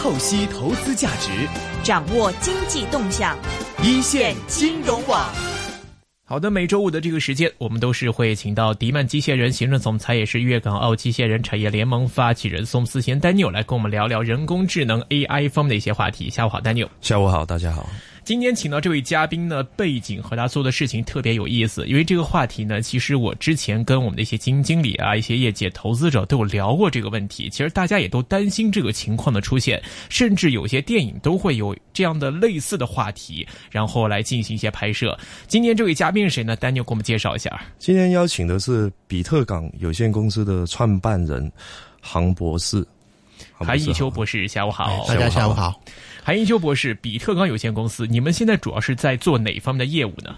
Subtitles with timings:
[0.00, 1.30] 透析投资价值，
[1.82, 3.36] 掌握经济动向，
[3.82, 5.30] 一线金融网。
[6.24, 16.30] 好的，每周五的这个时间，我们都是会请到迪曼机械人行政总裁，也是粤港澳机械人产业联盟发起人宋思贤 Daniel 来跟我们聊聊人工智能 AI 方面的一些话题。
[16.30, 16.88] 下午好，Daniel。
[17.02, 17.86] 下午好，大家好。
[18.22, 21.86] 今天请到这位嘉宾呢，背景和他做的事情特别有意思。
[21.86, 27.48] 因为这个话题呢，其实我之前跟我们的一些基金经理啊、一些业界投资者都有聊过这个问题。
[27.48, 35.18] 其实大家也都担心这个情况的出现，甚至有些电影都会有这样的类似的话题，然后来进行一些拍摄。
[35.46, 37.60] 今天这位嘉宾是谁呢？Daniel 给我们介绍一下。
[37.78, 41.50] 今天邀请的是比特港有限公司的创办人
[42.00, 42.86] 杭博士，
[43.54, 45.04] 韩一秋博士，下午好。
[45.08, 45.80] 大家下午好。
[46.22, 50.36] 韩英修博士，比特钢有限公司，你们现在主要是在做哪方面的业务呢？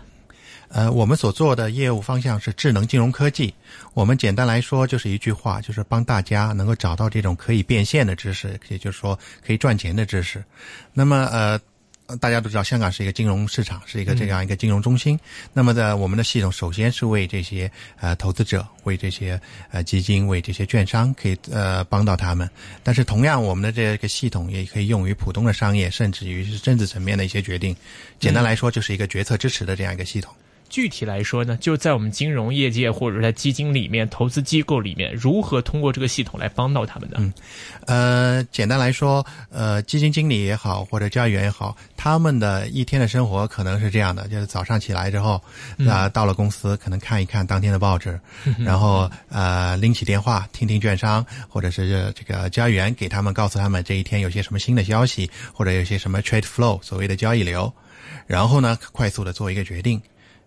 [0.68, 3.52] 呃，我们所做的业务方向是智能金融科技。
[3.92, 10.42] 我们简单来说就是一句话，就是帮大家能够找到这种可以变现的知识，也就是说可以赚钱的知识。
[10.92, 11.60] 那么，呃。
[12.20, 15.18] 大家都知道，香港是一个金融市场，是一个这样一个金融中心。
[15.52, 22.48] 那么，在我们的系统，首先是为这些呃投资者、为这些呃基金、为这些券商，可以呃帮到他们。
[22.82, 27.74] 但是，同样，我们的这个系统也可以用于普通的商业，甚至于是政治层面的一些决定。
[28.18, 30.34] 简单来说，就是一个决策支持的这样一个系统。
[30.72, 37.16] 具体来说呢，就在我们金融业界或者在基金里面、投资机构里面，如何通过这个系统来帮到他们呢？
[37.18, 37.32] 嗯，
[37.86, 45.38] 呃，简单来说，呃，基金经理也好，或者交易员也好，他们的一天的生活可能是这样的：就是早上起来之后，
[45.86, 48.18] 啊，到了公司，可能看一看当天的报纸，
[48.58, 57.70] 然后呃，拎起电话听听券商或者是这个交易员给他们告诉他们这一天有些什么新的消息，或者有些什么 trade flow 所谓的交易流，
[58.26, 60.00] 然后呢，快速的做一个决定。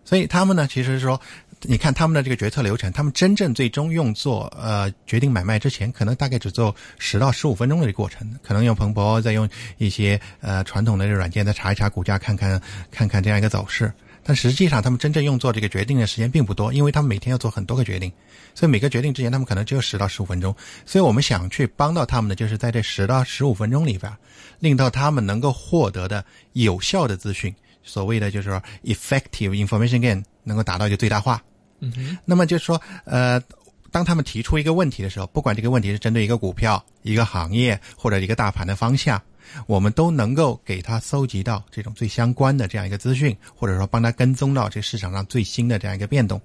[0.06, 1.20] 所以他们呢，其实是说，
[1.62, 13.92] 你看他们的这个决策流程，他们真正最终用作呃决定买卖之前，可能大概只做十到十五分钟的过程，可能用彭博，再用一些呃传统的这个软件再查一查股价，看看看看这样一个走势。
[14.28, 18.12] 但实际上，他们真正用做这个决定的时间并不多，因为他们每天要做很多个决定，
[18.56, 20.56] 所以每个决定之前，他们可能只有十到十五分钟。
[20.84, 24.12] 所以我们想去帮到他们的，就是在这十到十五分钟里边，
[24.58, 27.54] 令到他们能够获得的有效的资讯。
[27.86, 31.42] 所谓的就是说，effective information gain 能够达到一个最大化。
[31.80, 32.18] 嗯哼。
[32.26, 33.42] 那么就是说，呃，
[33.92, 39.22] 当他们提出一个问题的时候，不管这个问题是针对一个股票、一个行业或者一个大盘的方向，
[39.68, 46.42] 我们都能够给他搜集到这种最相关的这样一个资讯，或者说帮他跟踪到这市场上最新的这样一个变动。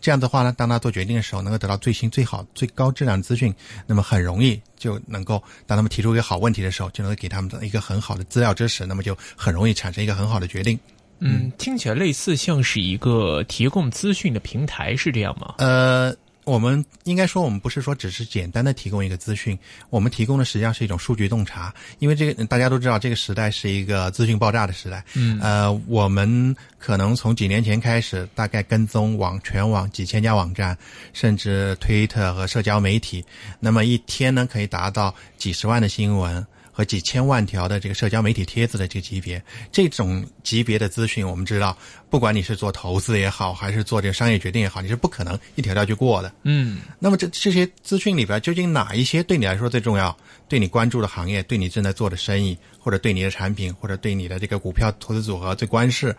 [0.00, 3.54] 这样的话呢，当他做决定的时候，能够得到最新、最好、最高质量的资讯，
[3.86, 10.78] 那么很容易就能够当他们提出一个好问题的时候，就能够给他们的一个很好的资料支持，那么就很容易产生一个很好的决定。
[11.18, 15.54] 嗯，听起来类似像是一个提供资讯的平台，是这样吗？
[15.58, 16.14] 呃。
[16.44, 19.58] 我们应该说，我们不是说只是简单的提供一个资讯，
[19.90, 21.72] 我们提供的实际上是一种数据洞察。
[21.98, 25.04] 因为这个大家都知道，这个时代是一个资讯爆炸的时代。
[25.14, 30.76] 嗯，呃，我们可能从几年前开始，大概跟踪网全网几千家网站，
[31.12, 33.24] 甚至推特和社交媒体，
[33.58, 36.44] 那么一天呢可以达到几十万的新闻。
[36.80, 41.76] 和几千万条的这个社交媒体帖子的这个级别，这种级别的资讯，我们知道，
[42.08, 46.32] 不管你是做投资也好，还是做这个商业决定也好，你是不可能一条条去过的。
[46.44, 50.16] 嗯，那么这这些资讯里边，究竟哪一些对你来说最重要？
[50.48, 56.16] 对你关注的行业，对你正在做的生意，或者对你的产品，或者对你的这个股票投资组合最关事？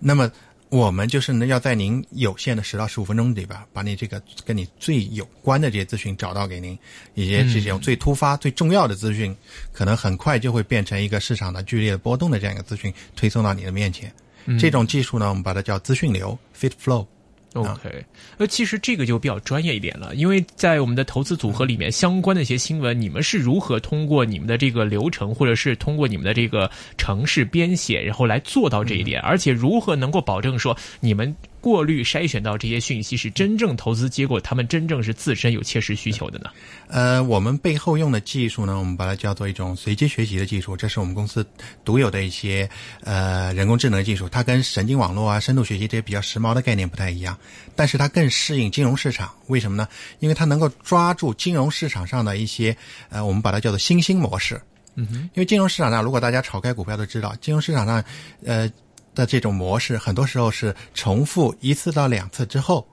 [0.00, 0.28] 那么。
[0.74, 6.76] 我们就是呢，要在您有限的十到十五分钟里边，把你这个跟你最有关的这些资讯找到给您，
[7.14, 9.32] 以及这种最突发、最重要的资讯，
[9.72, 14.12] 可能很快就会变成一个市场的剧烈波动的这样一个资讯推送到你的面前。
[14.58, 17.06] 这种技术呢，我们把它叫资讯流 （feed flow）。
[17.54, 18.04] OK，
[18.38, 31.34] 呃，其实这个就比较专业一点了，因为在我们的投资组合里面，相关的一些新闻，你们是如何通过你们的这个流程，或者是通过你们的这个城市编写，然后来做到这一点，而且如何能够保证说你们。
[31.64, 36.50] 过滤筛选到这些讯息是真正投资结果，他们真正是自身有切实需求的呢？
[36.88, 41.42] 呃，我们背后用的技术呢，我们把它叫做一种随机学习的技术，这是我们公司
[41.82, 42.68] 独有的一些
[43.02, 44.28] 呃人工智能技术。
[44.28, 47.34] 它跟神经网络啊、深度学习这些比较时髦的概念不太一样，
[47.74, 49.32] 但是它更适应金融市场。
[49.46, 49.88] 为什么呢？
[50.20, 52.76] 因为它能够抓住金融市场上的一些
[53.08, 54.60] 呃，我们把它叫做新兴模式。
[54.96, 58.04] 嗯哼，因为金融市场上，如果大家炒开股票都知道，金融市场上
[58.44, 58.70] 呃。
[59.14, 62.86] 的这种模式，很多时候是重复一次到两次之后，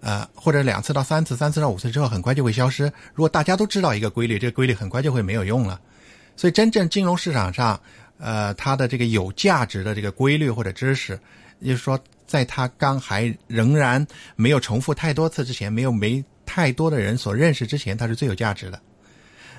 [0.00, 2.84] 呃，或者两次到三次、三次到五次之后，很快就会消失。
[3.14, 5.80] 如果大家都知道一个规律，这个规律很快就会没有用了。
[6.36, 7.80] 所以，真正金融市场上，
[8.18, 11.18] 呃，它的这个有价值的这个规律或者知识，
[11.60, 14.04] 也就是说，在它刚还仍然
[14.36, 18.80] 没有重复太多次之前，没有没太多的人所认识之前，它是最有价值的。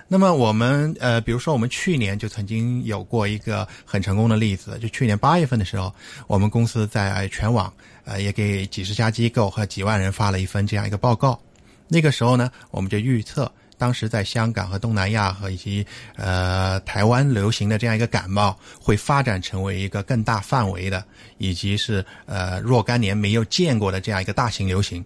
[0.08, 5.94] 那么我们呃，比如说我们去年就曾经有过一个很成功的例子，就去年八月份的时候，
[6.28, 7.74] 我们公司在全网
[8.04, 11.40] 呃也给几十家机构和几万人发了一份这样一个报告。
[11.88, 15.86] 那个时候呢，我们就预测当时在香港和东南亚和以及
[16.16, 21.04] 呃台湾流行的这样一个感冒会发展成为一个更大范围的，
[21.40, 25.04] 以及是呃若干年没有见过的这样一个大型流行。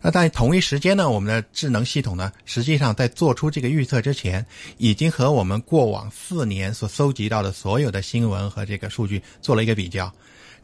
[0.00, 4.44] 那在同一时间呢，我们的智能系统呢，实际上在做出这个预测之前，
[4.78, 10.12] 已经和我们过往四年所搜集到的所有的新闻和这个数据做了一个比较，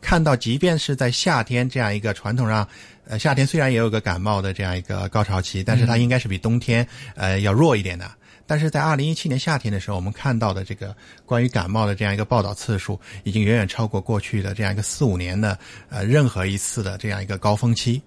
[0.00, 2.66] 看到即便是在夏天这样一个传统上，
[3.06, 8.10] 呃，夏天虽然也有个感冒的这样一个高潮期，但是它应该是比冬天呃要弱一点的。
[8.46, 15.56] 但是在二零一七年夏天的时候，我们看到的这个关于感冒的这样一个报道次数，已经远远超过过去的这样一个四五年的
[15.88, 18.02] 呃任何一次的这样一个高峰期。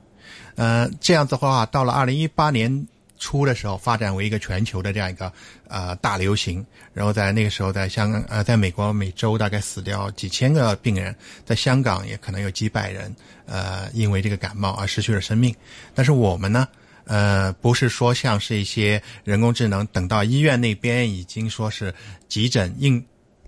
[0.56, 5.32] 呃，这样子的话，到了二零一八年初的时候，发展为一个全球的这样一个
[5.68, 6.66] 呃大流行。
[6.94, 11.16] 然后在那个时候，在香港呃，在美国每周大概死掉几千个病人，
[11.46, 13.16] 在香港也可能有几百人
[13.46, 15.56] 呃因为这个感冒而失去了生命。
[15.96, 16.68] 但是我们呢？
[17.06, 21.94] 呃，不是说像是一些人工智能，等到医院那边已经说是
[22.30, 23.04] 急诊应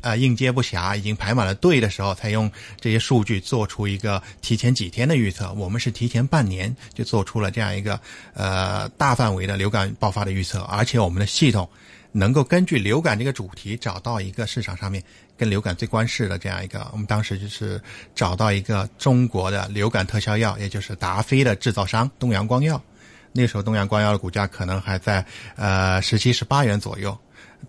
[0.05, 2.49] 啊应接不暇，已经排满了队的时候，才用
[2.79, 5.51] 这些数据做出一个提前几天的预测。
[5.53, 7.99] 我们是提前半年就做出了这样一个
[8.35, 11.67] 呃大范围的流感爆发的预测，而且我们的系统
[12.11, 15.03] 能够根据流感这个主题找到一个市场上面
[15.35, 16.87] 跟流感最关事的这样一个。
[16.91, 17.81] 我们当时就是
[18.13, 22.81] 找到一个中国的流感特效药，也就是达菲的制造商东阳光药。
[23.37, 25.25] 那时候东阳光药的股价可能还在
[25.57, 27.17] 呃十七十八元左右，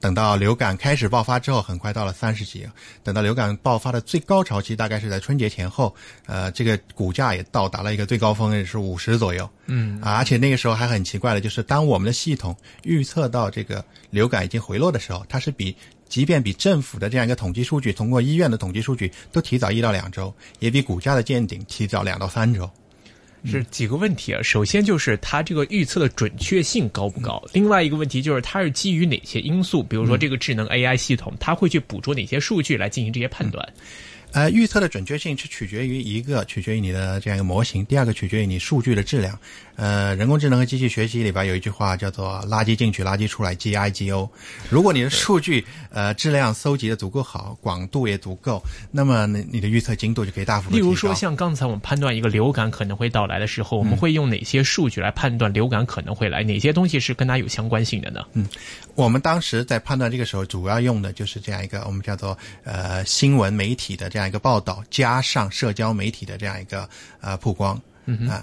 [0.00, 2.66] 等到流感开始爆发之后，很快到了三十几。
[3.02, 5.94] 等到流感爆发的最高潮期，大概是在春节前后，
[6.26, 9.48] 呃，这个股价也到达了一个最高峰，也是五十左右。
[9.66, 15.76] 嗯，而且那个时候还很奇怪的，就是当我们的系统预测到这个流感已经回落的时候，它是比
[16.08, 22.70] 即便比政府的这样一个统计数据，通过医院的统计数据都提早一到两周，也比股价的见顶提早两到三周。
[23.44, 24.43] 是几个问题啊？
[24.43, 27.43] 首先就是它这个预测的准确性高不高？
[27.53, 29.83] 另外一个问题就是它是基于哪些因素？
[29.83, 33.69] 比如说这个智能 AI 系统，它会去捕捉哪些数据来进行这些判断？
[34.33, 39.38] 呃，预测的准确性是取决于一个，取决于你的这样一个模型；第二个取决于你数据的质量。
[39.76, 44.28] 呃，人工智能和机器学习里边有一句话叫做“垃圾进去，垃圾出来 ”，GIGO。
[44.70, 56.43] 如果你的数据呃质量搜集的足够好，广度也足够，那么你你的预测精度就可以大幅度例如说，像刚才我们判断一个流感可能会到来的时候，我们会用哪些数据来判断流感可能会来？
[56.43, 58.23] 哪些东西是跟它有相关性的呢？
[58.32, 58.49] 嗯，
[58.94, 66.88] 我们当时在判断这个时候，主要用的就是这样一个我们叫做呃新闻媒体的这样一个报道，加上社交媒体的这样一个
[67.20, 67.78] 呃曝光
[68.26, 68.43] 啊。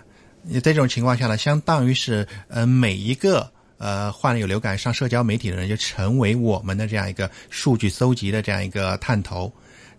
[0.51, 9.51] 在这种情况下呢，相当于是呃每一个呃患了有流感上社交媒体的人，就成为我们的这样一个数据搜集的这样一个探头。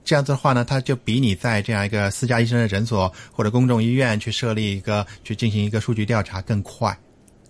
[0.04, 6.96] 这样子的话呢，它就比你在这样一个私家医生的诊所或者公众医院去设立一个去进行一个数据调查更快。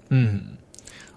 [0.08, 0.56] 嗯。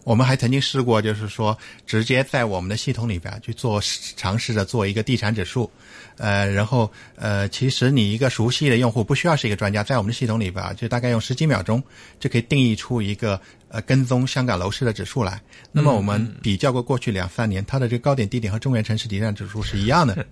[0.07, 3.81] 我们还曾经试过，就是说直接在我们的系统里边去做
[4.15, 5.69] 尝试着做一个地产指数，
[6.15, 11.83] 呃，然后呃，其实你一个熟悉的用户不需要是一个专家，在我们的系统里边就大概用十几秒钟
[12.21, 13.37] 就可以定义出一个
[13.67, 15.41] 呃跟踪香港楼市的指数来。
[15.73, 20.25] 那么我们比较过过去两三年，它的这个高点低点和中原城市地产指数是一样的，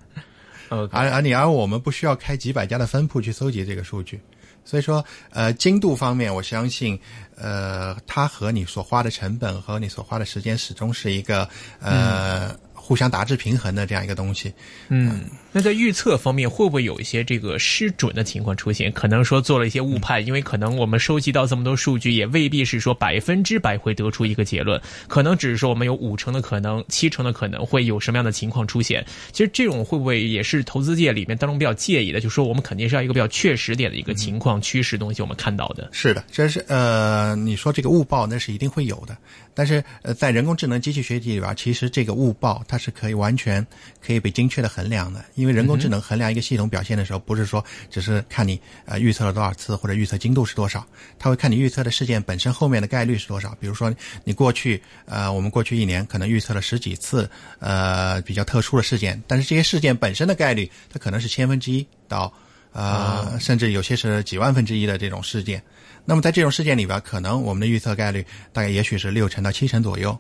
[0.70, 4.22] 而而你而我们不需要开几百家的分铺去搜集这个数据。
[4.66, 7.00] 所以说，呃，精度方面，我相信，
[7.38, 11.48] 呃，它和你所花的成本和你所花的时间始终是一个，
[11.80, 12.54] 呃。
[12.88, 14.54] 互相达至平衡的这样一个东西，
[14.90, 18.92] 嗯，那在预测方面会不会有一些这个失准的情况出现？
[18.92, 29.06] 可能说做了一些误判，因为可能我们收集到这么多数据，也未必是说百分之百会得出一个结论，可能只是说我们有五成的可能，七成的可能会有什么样的情况出现。
[29.32, 32.20] 其实这种会不会也是投资界里面当中比较介意的？
[32.20, 39.16] 就说我们肯定是要一个比较确实点的一个情况趋势东西，我们看到的是的，这是呃，你说这个误报那是一定会有的。
[39.58, 43.66] 但是，呃，在人工智能机器学习里边，其实这个误报它是可以完全
[44.06, 45.24] 可以被精确的衡量的。
[45.36, 50.86] 因为人工智能衡量一个系统表现的时候，不是说只是看你呃预测了多少次或者预测精度是多少，
[51.20, 53.56] 它会看你预测的事件本身后面的概率是多少。
[53.60, 62.32] 比如说，你过去呃，我们过去一年可能预测了十几次呃比较特殊的事件，但是这些事件本身的概率，它可能是千分之一到
[62.72, 65.62] 呃，甚至有些是几万分之一的这种事件。
[66.04, 70.16] 那么在这种事件里边，可能我们的预测概率大概也许是六成到七成左右，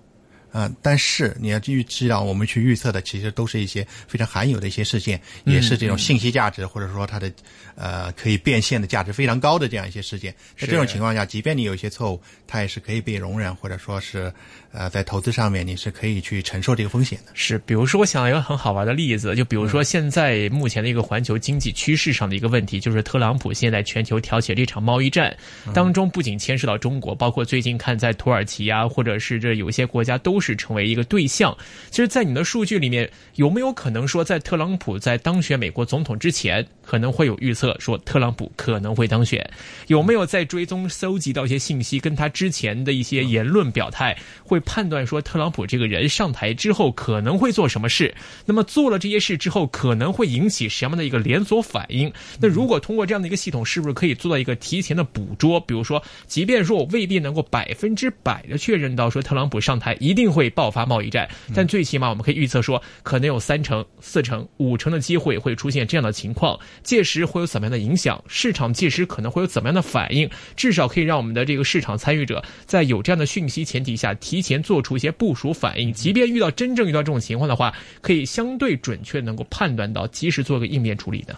[0.55, 7.29] 啊，但是你要预知道，我们去预测的其实都是一些非常罕有的一些事件，也是这种信息价值或者说它的
[7.75, 10.33] 呃可以变现的价值非常高的这样一些事件。
[10.57, 14.33] 在这种情况下，即便你有一些错误，它也是可以被容忍或者说是
[14.77, 17.31] 呃，在投资上面你是可以去承受这个风险的。
[17.33, 25.35] 是，比如说我想一个很好玩的例子，就比如说现在目前的一个环球经济趋势上的一个问题，就是特朗普现在全球挑起这场贸易战
[25.73, 31.55] 当中，不仅牵涉到中国，包括最近看在土耳其啊，或者是这有些国家都是成为一个对象。
[31.89, 39.49] 其实，在你的数据里面，有没有可能说，在特朗普在当选美国总统之前，可能会有预测说特朗普可能会当选？
[39.87, 48.13] 有没有在追踪搜集到一些信息，跟他之前的一些言论表态，会判断说特朗普这个人上台之后可能会做什么事？
[48.45, 52.11] 那么做了这些事之后，可能会引起什么样的一个连锁反应？
[52.39, 55.59] 那如果通过这样的一个系统，是不是可以做到一个提前的捕捉？
[55.59, 66.59] 比如说，即便说我未必能够百分之百的确认到说特朗普上台一定会爆发贸易战，但最起码我们可以预测说，可能有三成、四成、五成的机会会出现这样的情况。
[66.83, 68.23] 届时会有怎么样的影响？
[68.27, 70.29] 市场届时可能会有怎么样的反应？
[70.55, 75.91] 至少可以让我们的这个市场参与者在有这样的讯息前提下，提前做出一些部署反应。
[75.93, 81.35] 即便遇到真正遇到这种情况的话，可以相对准确能够判断到，及时做个应变处理的。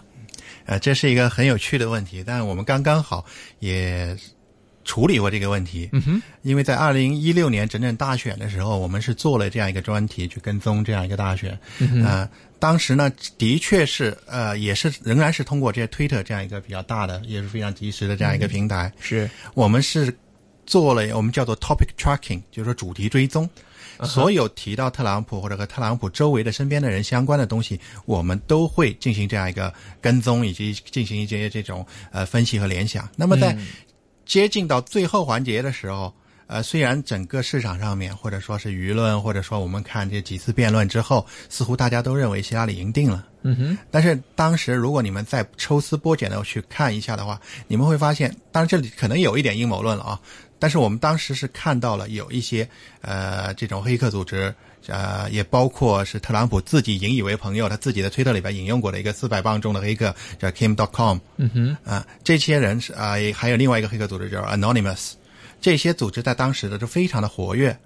[0.66, 3.24] 呃，这是一个很有趣的问题，但我们刚刚好
[3.58, 4.16] 也
[4.84, 5.88] 处理过这个问题。
[5.92, 11.58] 嗯哼，因为在二零一六年整整大选的时候，我们是做了这样一个专题去跟踪这样一个大选。
[11.78, 20.14] 嗯呃，当时呢，的确是呃，也是仍然是通过这些推特这样一个比较大的，也是非常及时的这样一个平台，是我们是
[20.68, 23.48] 做了我们叫做 topic tracking，就是说主题追踪。
[24.04, 33.08] 所有提到特朗普或者和特朗普周围的身边的人相关的东西，我们都会进行这样一个跟踪，以及进行一些这种呃分析和联想。
[33.16, 33.56] 那么在
[34.24, 36.14] 接近到最后环节的时候，
[36.46, 43.26] 呃，虽然整个市场上面或者说是舆论，或者说我们看这几次辩论之后，似乎大家都认为希拉里赢定了。
[43.42, 50.20] 嗯哼，但是当时如果你们再抽丝剥茧的去看一下的话，你们会发现，当然这里可能有一点阴谋论了啊。
[50.58, 52.68] 但是我们当时是看到了有一些
[53.00, 54.54] 呃这种黑客组织，
[54.86, 65.12] 呃也包括是特朗普自己引以为朋友，他自己的推特里边引用过的一个四百磅重的黑客叫 Kim.com，嗯哼，啊、这些人是啊、还有另外一个黑客组织叫 Anonymous，
[65.60, 67.78] 这些组织在当时的就非常的活跃。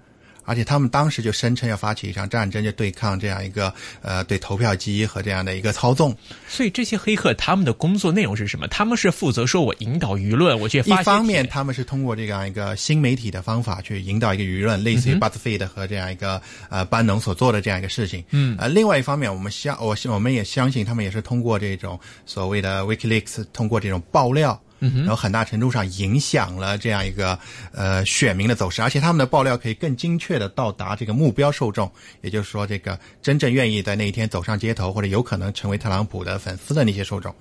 [0.45, 6.15] 而且他们当时就声称要发起一场战争，就对抗这样一个呃对投票机和这样的一个操纵。
[6.47, 8.67] 所以这些黑客他们的工作内容是什么？
[8.67, 18.23] 他们是负责说我引导舆论，我去发一方面，他们是通过这样一个新媒体的方法去引导一个舆论，类似于 BuzzFeed 和这样一个呃班农所做的这样一个事情。
[18.31, 24.59] 嗯呃，另外一方面，我们相我我们也相信他们也是通过这种所谓的 WikiLeaks，通过这种爆料。
[24.91, 27.37] 然后很大程度上影响了这样一个
[27.71, 37.33] 呃选民的走势，而且他们的爆料可以更精确的到达这个目标受众，也就是说，这个真正愿意在那一天走上街头或者有可能成为特朗普的粉丝的那些受众。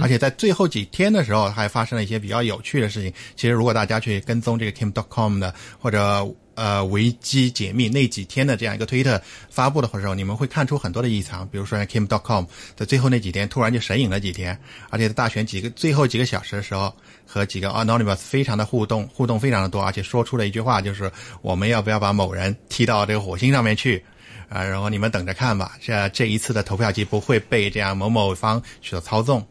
[0.00, 3.12] 而且在最后几天的时候，还发生了一些比较有趣的事情。
[3.36, 6.26] 其实，如果大家去跟踪这个 Kim.com 的或者
[6.58, 11.46] 呃维基解密那几天的这样一个推特发布的时候，你们会看出很多的异常。
[11.48, 12.44] 比如说 Kim.com
[12.76, 14.58] 在最后那几天突然就神隐了几天，
[14.90, 16.92] 而且在大选几个最后几个小时的时候，
[17.24, 21.10] 和几个 Anonymous 非常的互动，互动非常的多，而且说出了一句话，就是
[21.40, 24.04] 我们要不要把某人踢到这个火星上面去？
[24.48, 29.46] 啊，然后你们等着看吧，这这一次的投票机不会被这样某某方所操纵。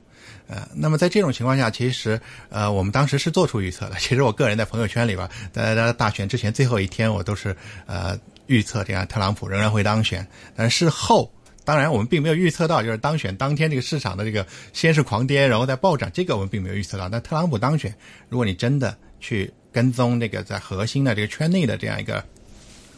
[0.48, 3.96] 呃，那么在这种情况下，其实呃，我们当时是做出预测的。
[4.00, 10.25] 其实我个人在朋友圈里边，在在大选之前最后一天，我都是呃预测这样特朗普仍然会当选。
[10.56, 11.30] 但事后，
[11.66, 17.10] 当然我们并没有预测到，就是当选当天这个市场的这个先是狂跌，然后再暴涨，这个我们并没有预测到。
[17.10, 17.94] 但特朗普当选，
[18.30, 22.24] 如果你真的去跟踪这个在核心的这个圈内的这样一个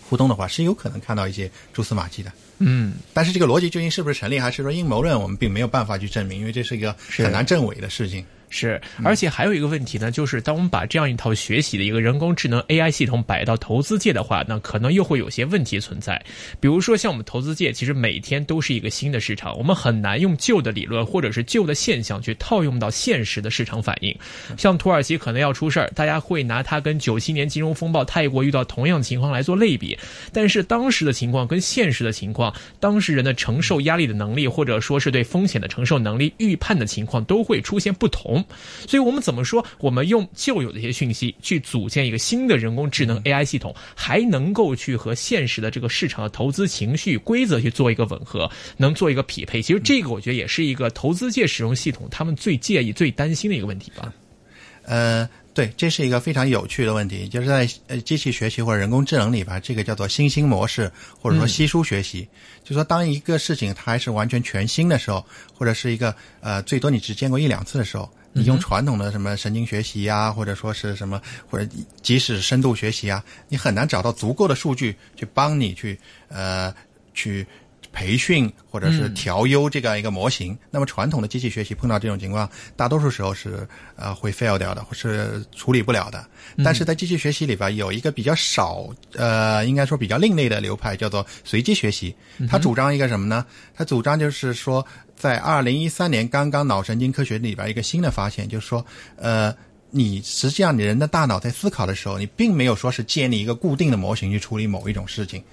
[0.10, 2.32] 互动的话，是有可能看到一些蛛丝马迹的。
[2.58, 8.26] 嗯，但是这个逻辑究竟是不是成立，还是说阴谋论，我们并没有办法去证明，因为这是一个很难证伪的事情。
[8.50, 16.20] 是，而且还有一个问题呢，就是当我们把这样一套学习的一个人工智能 AI 系统摆到投资界的话，那可能又会有些问题存在。
[16.60, 24.18] 比如说，像我们投资界，其实每天都是一个新的市场，我们很难用旧的理论或者是旧的现象去套用到现实的市场反应。
[24.58, 29.96] 像土耳其可能要出事儿，大家会拿它跟九七年金融风暴泰国遇到同样情况来做类比，
[30.34, 38.39] 但是当时的情况跟现实的情况，当事人的承受压力的能力，或者说是对风险的承受能力、预判的情况都会出现不同。
[38.88, 39.66] 所以我们怎么说？
[39.80, 49.62] 我们用旧有的一些讯息去组建一个新的人工智能 AI 系统，还能够去和现实的这个市场的投资情绪规则去做一个吻合，能做一个匹配。
[49.62, 54.14] 其实这个我觉得也是一个投资界使用系统他们最介意、最担心的一个问题吧。
[54.84, 60.92] 呃，对，这是一个非常有趣的问题，就是在呃机器学习或者人工智能里边，这个叫做新兴模式，
[61.22, 62.28] 或者说稀疏学习。
[62.64, 71.68] 就说当一个事情它还是完全全新的时候，或者是一个呃最多你只见过一两次的时候，你用传统的什么神经学习呀，或者说是什么，或者
[72.02, 76.74] 即使深度学习啊，你很难找到足够的数据去帮你去呃
[77.14, 77.46] 去。
[77.92, 86.24] 培训或者是调优这样一个模型，那么传统的机器学习碰到这种情况，大多数时候是呃会 fail 掉的，或是处理不了的。
[86.64, 92.16] 但是在机器学习里边有一个比较少呃，应该说比较另类的流派，叫做随机学习。
[92.48, 93.44] 它主张一个什么呢？
[93.74, 94.86] 它主张就是说，
[95.20, 98.84] 在二零一三年刚刚脑神经科学里边一个新的发现，就是说
[99.18, 99.56] 呃。
[99.92, 105.44] 你实际上，你人的大脑在思考的时候，你并没有说是建立一个固定的模型去处理某一种事情。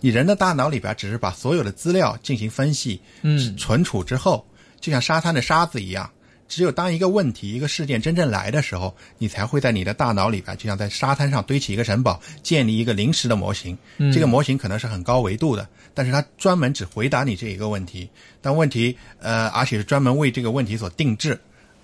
[0.00, 4.44] 你人的大脑里边只是把所有的资料进行分析、嗯，存储之后，
[4.80, 6.10] 就像沙滩的沙子一样。
[6.54, 13.76] 只有当一个问题、一个事件真正来的时候，你才会在你的大脑里边，就像在沙滩上堆起一个城堡，建立一个临时的模型。
[14.12, 18.08] 这个模型可能是很高维度的，但是它专门只回答你这一个问题。
[18.40, 21.36] 但问题，呃，而且是专门为这个问题所定制。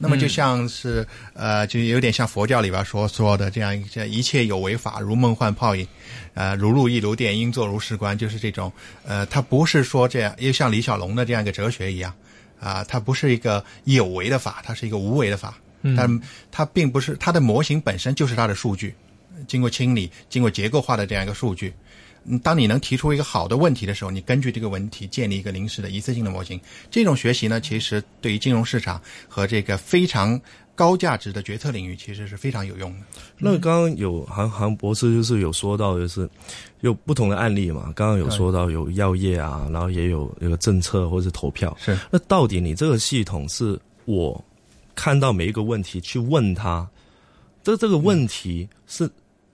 [0.02, 5.86] 那么就像是呃，就有点像佛教里边说说的这样一些，一切有为法，如梦幻泡影，
[6.32, 8.72] 呃，如露亦如电，应作如是观，就是这种
[9.04, 12.14] 呃，它不是说这样，又像李小龙的这样一个哲学一样
[12.60, 15.58] 啊，它不是一个有为的法，它是一个无为的法，
[15.96, 16.20] 但
[16.52, 18.94] 它并不是它的模型本身就是它的数据，
[19.48, 21.72] 经过清理、经过结构化的这样一个数据。
[22.42, 26.60] 当你能提出一个好的问题的时候，你根据这个问题建立一个临时的一次性的模型。
[26.90, 30.38] 这种学习呢，其实对于金融市场和这个非常
[30.80, 33.00] 高价值的决策领域，其实是非常有用的。
[33.36, 36.26] 那刚刚有韩韩博士就是有说到，就是
[36.80, 37.92] 有不同的案例嘛。
[37.94, 41.76] 刚刚有说到有药业啊，然后也有那个政策或者投票。
[41.78, 41.94] 是。
[42.10, 44.42] 那到底你这个系统是我
[44.94, 46.88] 看到每一个问题去问他，
[47.62, 49.06] 这这个问题是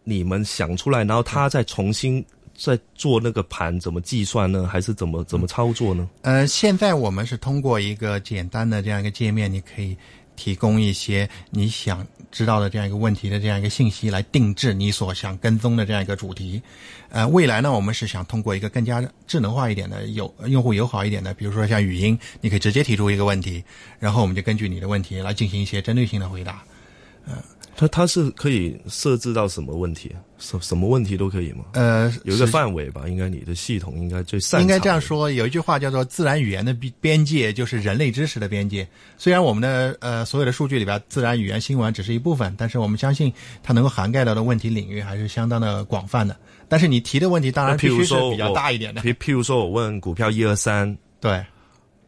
[0.05, 2.25] 你们想出来，然后他再重新。
[2.59, 4.67] 在做那个盘怎么计算呢？
[4.67, 6.09] 还是怎么怎么操作呢？
[6.23, 9.95] 呃，现在我们是通过一个简单的这样一个界面，你可以
[10.37, 16.63] 提供一些你想知道的这样一个问题的这样一个信息，来定制你所想跟踪的这样一个主题。
[17.09, 23.65] 呃，未来呢，我们是想通过一个更加智能化一点的、有用户友好一点的，比如说像语音，你可以直接提出一个问题，
[23.99, 26.63] 然后我们就根据你的问题来进行一些针对性的回答。
[27.27, 27.35] 嗯。
[27.77, 30.11] 它它是可以设置到什么问题？
[30.39, 31.65] 什什么问题都可以吗？
[31.73, 34.63] 呃，有一个范围吧，应该你的系统应该最擅长。
[34.63, 38.87] 应该这样说，有一句话叫做“自然语言的边边界就是人类知识的边界”。
[39.17, 46.37] 虽然我们的呃所有的数据里边，自然语言新闻只是一部分，但是我们相信它能够涵盖到的问题领域还是相当的广泛的。
[46.69, 49.01] 但是你提的问题当然必须是比较大一点的。
[49.01, 51.43] 譬譬如说我问股票一二三，对。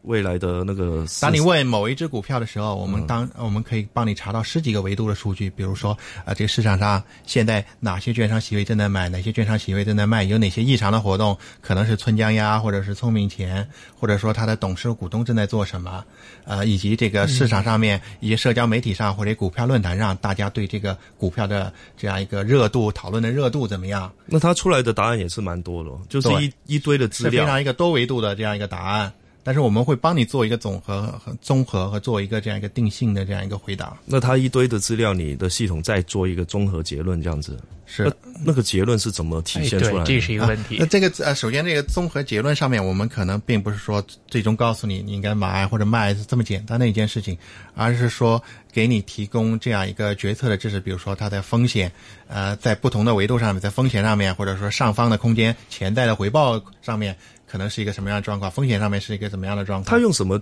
[0.03, 13.67] 未来的那个，当你问某一只股票的时候，我们当我们可以帮你查到十几个维度的数据，比如说啊，这个市场上现在哪些券商席位正在买，哪些券商席位正在卖，有哪些异常的活动，可能是村江鸭或者是聪明钱，
[13.99, 16.03] 或者说他的董事股东正在做什么，
[16.45, 24.11] 呃，以及这个市场上面一些社交媒体上或者股票论坛上，大家对这个股票的这样一个热度讨论的热度怎么样？
[24.25, 29.11] 那它出来的答案也是蛮多的，就是一一堆的资料，是非常一个多维度的这样一个答案。
[29.49, 33.97] 但是我们会帮你做一个总和和综合和做一个这样一个定性的这样一个回答。
[34.05, 38.13] 那它一堆的资料，你的系统再做一个综合结论，这样子是
[38.45, 40.03] 那个结论是怎么体现出来？
[40.03, 40.77] 这是一个问题。
[40.79, 47.35] 那这个呃，首先这个综合结论上面，我们可能并不是说最终告诉你你应该买或者卖是这么简单的一件事情，
[47.73, 48.39] 而是说
[48.71, 51.91] 给你提供这样一个决策的知识，比如说它的风险，
[52.27, 57.17] 呃，在不同的维度上面，在风险上面，或者说上方的空间、潜在的回报上面。
[57.49, 58.51] 可能是一个什么样的状况？
[58.51, 59.89] 风险上面是一个怎么样的状况？
[59.89, 60.39] 他用什么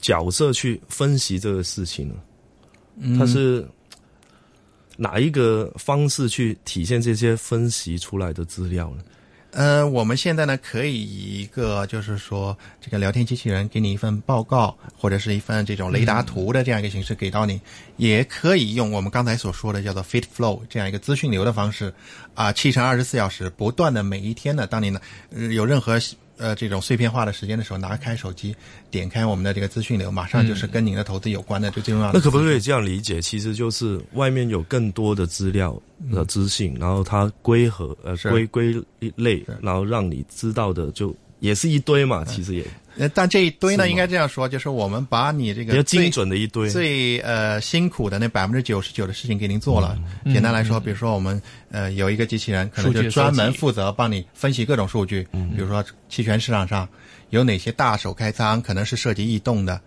[0.00, 3.16] 角色去分析这个事情呢？
[3.18, 3.66] 他是
[4.96, 9.02] 哪一个方式去体现这些分析出来的资料呢？
[9.52, 17.60] 呃，我们现在呢，可以以一个就是说，这个聊天机器人给你一份报告，或者是一份这种雷达图的这样一个形式给到你，
[17.98, 21.92] 也可以用我们刚才所说的叫做 feed flow 这样一个资讯流的方式，
[22.34, 25.00] 啊，七乘二十四小时不断的每一天呢，当你呢
[25.54, 25.98] 有任何。
[26.38, 28.54] 呃，这种碎片化的时间的时候，拿开手机，
[28.90, 32.18] 点开我们的这个资讯流，马上就是跟您的投资有关的最重要的。
[32.18, 33.20] 那可不可以这样理解？
[33.20, 38.74] 其实就是外面有更多的资料的资讯，然后它归合呃归归
[39.14, 42.24] 类，然后让你知道的就也是一堆嘛。
[42.24, 42.64] 其实也。
[42.94, 49.98] 那，但这一堆呢，应该这样说，就是我们把你这个比较精准的一堆最呃辛苦的那百分之九十九的事情给您做了。
[50.26, 56.86] 简单来说，比如说我们呃有一个机器人，可能就专门负责帮你分析各种数据，比如说期权市场上
[57.30, 59.80] 有哪些大手开仓，可能是涉及异动的。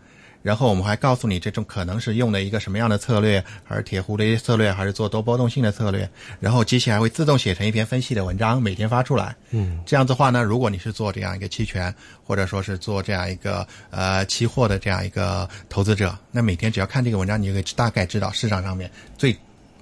[0.46, 6.08] 然后我们还告诉你这种可能是用的一个什么样的策略，还是铁壶的一些策略，还是做多波动性的策略。
[6.40, 9.36] 然后机器还会自动写成一篇分析的文章，每天发出来。
[9.50, 11.92] 嗯，这样子的话呢，如果你是做这样一个期权，
[12.24, 19.36] 或者说是做这样一个呃期货的这样一个投资者，那每天只要看这个文章，你就可以大概知道市场上面最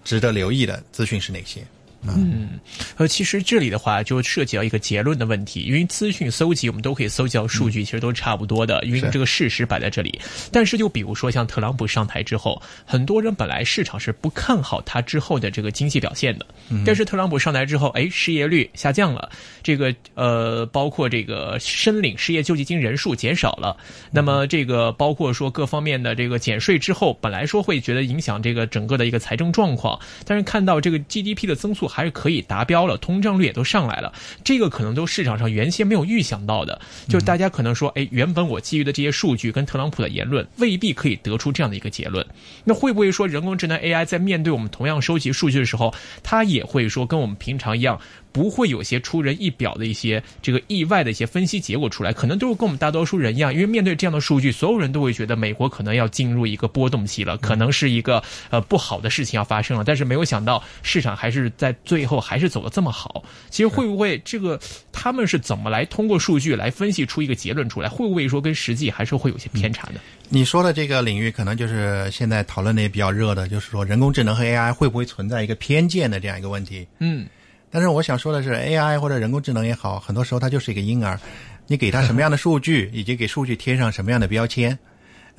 [0.05, 1.61] 值得留意的资讯是哪些。
[2.07, 2.59] 嗯，
[2.97, 10.19] 呃，其实这里的话就涉及到一个结论的问题，因为资讯搜集我们都可以搜集到数据，其实都差不多的，因为这个事实摆在这里。
[10.51, 16.45] 但是就比如说像特朗普上台之后，很多人本来市场是不看好他之后的这个经济表现的，
[16.85, 19.29] 但是特朗普上台之后，哎，失业率下降了，
[19.61, 23.77] 这个呃，包括这个申领失业救济金人数减少了，
[24.11, 31.87] 那么这个包括说各方面的这个减税之后，本来说会觉得影响这个整个的一个财政状况，但是看到这个 GDP 的增速。
[31.93, 34.11] 还是可以达标了，通胀率也都上来了，
[34.43, 36.81] 这个可能都市场上原先没有预想到的。
[37.07, 42.25] 就大家可能说，哎，原本我基于的这些数据跟特朗普的言论未必可以得出这样的一个结论。
[42.63, 48.01] 那会不会说人工智能 AI 在面对我们同样收集数据的时候，它也会说跟我们平常一样？
[48.33, 59.83] 不会有些出人意表的一些这个意外的一些分析结果出来，可能都是跟我们大多数人一样，因为面对这样的数据，所有人都会觉得美国可能要进入一个波动期了，可能是一个呃不好的事情要发生了。
[59.83, 63.23] 但是没有想到市场还是在最后还是走的这么好。
[63.51, 64.59] 其实会不会这个
[64.91, 67.87] 他们是怎么来通过数据来分析出一个结论出来？
[67.87, 69.93] 会不会说跟实际还是会有些偏差的？
[70.29, 76.87] 你说的这个领域可能就是现在讨论的也比较热的，就是说人工智能和 AI 会不会存在一个偏见的这样一个问题？
[76.97, 77.27] 嗯。
[77.73, 81.19] 但是我想说的是，AI 或者人工智能也好，很多时候它就是一个婴儿，
[81.65, 84.77] 你给它什么样的数据， 以及给数据贴上什么样的标签，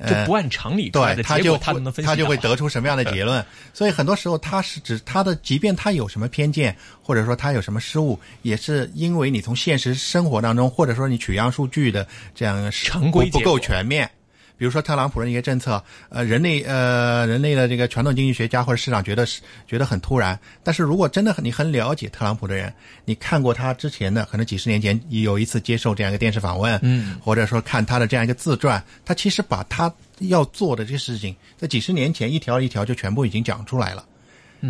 [0.05, 3.41] 就不按常理对，它就它它就会得出什么样的结论。
[3.73, 14.11] 所以很多时候它是指它的，即便它有什么偏见，或者说它有什么失误，也是因为你从现实生活当中，或者说你取样数据的这样成规不够全面。
[14.57, 20.39] 比如说特朗普的一些政策，呃，人类呃，人类的这个传统经济学家或者市场觉得是觉得很突然。
[20.63, 34.05] 但是如果真的很你很了解特朗普的人，你看过他之前的可能几十年前有一次接受这样一个电视访问，嗯，或者说看他的这样一个自传，他其实把他要做的这些事情，在几十年前一条一条就全部已经讲出来了。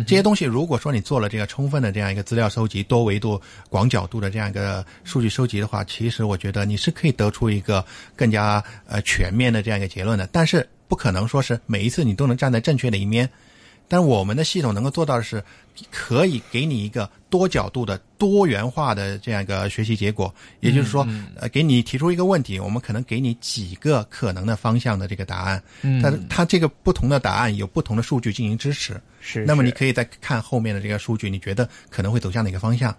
[0.04, 10.28] 这些东西，如果说你做了这个充分的这样一个资料收集、多维度、广角度的这样一个数据收集的话，其实我觉得你是可以得出一个更加呃全面的这样一个结论的。
[10.32, 13.28] 但是不可能说是每一次你都能站在正确的一面。
[13.88, 15.40] 但我们的系统能够做到的是，
[15.92, 20.34] 可以给你一个多角度的多元化的这样一个学习结果。
[20.58, 21.06] 也就是说，
[21.36, 25.62] 呃，给你提出一个问题，我们可能给你几个可能的方向的这个答案。
[25.82, 29.00] 嗯，它它这个不同的答案有不同的数据进行支持。
[29.26, 32.96] 是，那么你可以再看后面的这个数据，你觉得可能会走向哪个方向？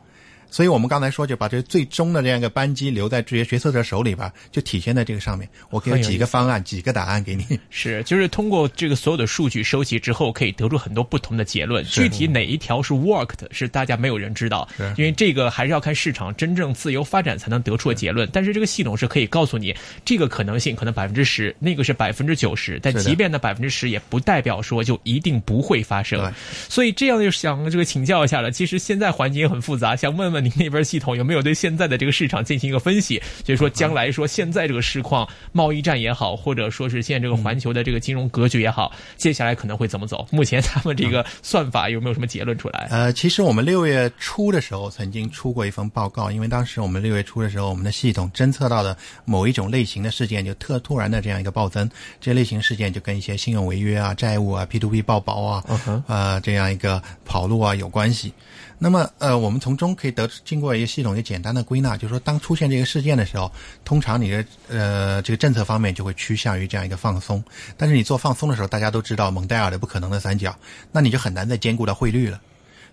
[0.49, 5.47] 所以我们刚才说，就把这最终的这样一个扳机留在这些决策者手里吧，就体现在这个上面。
[5.69, 7.45] 我给几个方案，几个答案给你。
[7.69, 11.83] 是，就是通过这个所有的数据收集之后，可以得出很多不同的结论。
[11.86, 18.27] 具体哪一条是 worked，是大家没有人知道，因为这个还是要看市场真正自由发展才能得出的结论。
[18.31, 22.79] 但是这个系统是可以告诉你，这个可能性可能百分之十，那个是百分之九十。
[22.81, 26.31] 但即便那百分之十，也不代表说就一定不会发生。
[26.69, 28.51] 所以这样就想这个请教一下了。
[28.51, 33.21] 其实现在环境也很复杂，想问问您那边系统有没有对现在的这个市场进行一个分析？
[33.43, 40.28] 就是说将来说现在这个市况，贸易战也好，或者说是现在这个环球的这个金融格局也好，接下来可能会怎么走？
[40.32, 42.88] 目前他们这个算法有没有什么结论出来？
[42.89, 48.95] 呃，其实我们六月初的时候曾经出过一份报告，因为当时我们六月初的时候，我们的系统侦测到的
[49.26, 55.63] 某一种类型的事件就特突然的这样一个暴增，这类型事件就跟一些信用违约啊、债务啊、P to P 爆薄啊，
[56.08, 58.34] 呃这样一个跑路啊有关系。
[58.80, 63.52] 那么，呃，我们从中可以得经过一个系统一个简单的归纳，就是说，当出现这个事件的时候，
[63.84, 67.44] 通常你的呃这个政策方面就会趋向于这样一个放松。
[67.76, 70.56] 但是你做放松的时候，大家都知道蒙代尔的不可能的三角，
[70.92, 72.40] 那你就很难再兼顾到汇率了。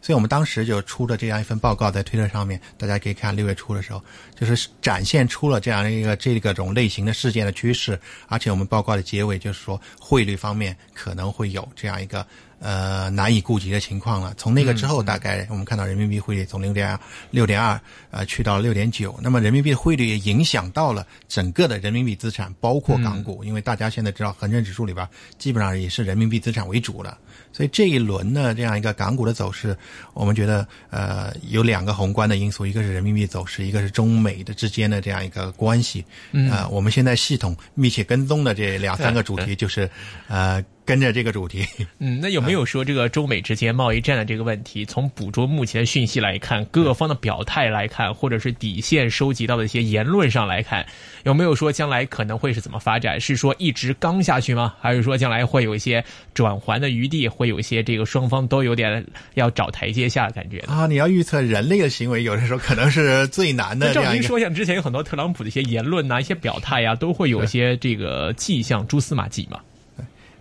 [0.01, 4.03] 所以我们当时就出了这样一份报告在推特上面，大家可以看六月初的时候，
[4.35, 8.01] 就是展现出了这样一个这个种类型的事件的趋势。
[8.29, 12.27] 而且我们报告的结尾就是说，汇率方面可能会有这样一个。
[12.61, 14.33] 呃，难以顾及的情况了。
[14.37, 16.99] 从那个之后，大概我们看到人民币汇率从零点
[17.31, 17.79] 六点二
[18.11, 25.07] 呃去到六点九，那么人民币汇率也影响到了整个的人民币资产，包括港股，因为大家现在知道恒生指数里边
[25.39, 27.19] 基本上也是人民币资产为主了，
[27.53, 29.77] 所以这一轮呢这样一个港股的走势，
[30.13, 36.05] 我们觉得呃有两个宏观的因素，一个是人民币走势，一个是中美的之间的这样一个关系。
[36.33, 39.91] 嗯，我们现在系统密切跟踪的这两三个主题就是
[40.29, 40.65] 呃。
[40.85, 41.67] 跟着这个主题。
[41.99, 50.85] 嗯，那有没有说这个中美之间贸易战的这个问题，从捕捉目前的讯息来看，各方的表态来看，或者是底线收集到的一些言论上来看，
[51.25, 53.21] 有没有说将来可能会是怎么发展？
[53.21, 54.75] 是说一直刚下去吗？
[54.81, 57.27] 还是说将来会有一些转圜的余地？
[57.27, 60.87] 会有一些这个双方都有点要找台阶下的感觉啊？
[60.87, 63.95] 你要预测人类的行为，有的时候可能是最难的。
[63.95, 69.59] 照您说，像之前有很多特朗普的一些言论呐，一些表态呀，都会有一些这个迹象、蛛丝马迹嘛。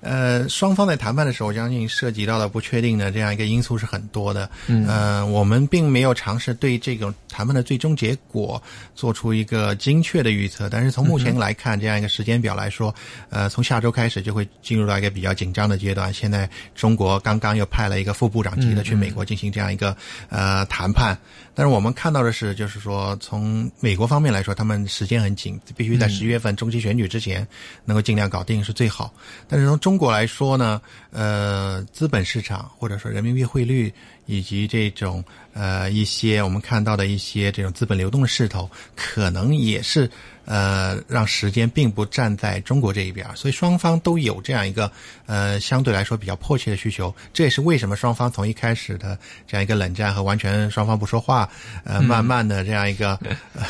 [0.04, 4.50] 呃，双方在谈判的时候，我相信涉及到的不确定的这样一个因素是很多的。
[4.68, 8.62] 嗯，呃，我们并没有尝试对这种谈判的最终结果
[8.94, 10.68] 做出一个精确的预测。
[10.70, 12.94] 但是从目前来看，这样一个时间表来说，
[13.30, 16.14] 呃，从下周开始就会进入到一个比较紧张的阶段。
[16.14, 19.96] 现在中国刚刚又派了一个副部长级的去美国进行这样一个
[20.30, 21.18] 呃谈判。
[21.56, 27.48] 但是我们看到的是，就是说从美国方面来说，他们时间很紧，必须在十一月份中期选举之前
[27.86, 29.14] 能够尽量搞定是最好。
[29.48, 33.94] 但是从中中国来说呢，呃，资本市场或者说人民币汇率
[34.26, 40.10] 以及这种呃一些我们看到的一些这种资本流动的势头，可能也是。
[40.46, 44.92] 呃，让时间并不站在中国这一边，所以双方都有这样一个
[45.26, 47.16] 呃相对来说比较迫切的需求。
[47.32, 51.50] 这也是为什么双方从一开始的这样一个冷战和完全双方不说话，
[51.86, 53.18] 呃，慢慢的这样一个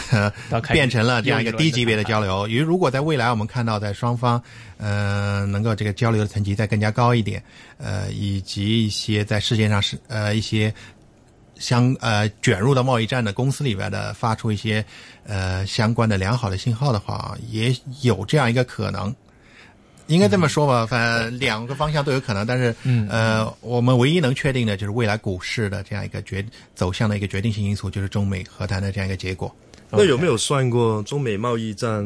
[0.10, 0.34] 呃
[0.72, 2.48] 变成了这样一个低级别的交流。
[2.48, 4.42] 于如果在未来我们看到在双方
[4.78, 7.44] 呃能够这个交流的层级再更加高一点，
[7.78, 10.72] 呃，以及一些在世界上是呃一些。
[11.56, 14.84] 相呃卷入到贸易战的公司里边的发出一些
[15.24, 19.16] 呃相关的良好的信号的话，也有这样一个可能，
[20.08, 20.86] 应该这么说吧。
[20.86, 26.44] 反正两个方向都有可能，但是嗯呃，我们唯一能确定的就是未来股市的这样一个决
[26.76, 29.56] 走向的一个决定性因素，就是中美和谈的这样一个结果。
[29.92, 32.04] 那有没有算过中美贸易战